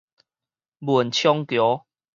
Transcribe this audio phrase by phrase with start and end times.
[0.79, 1.85] 文昌橋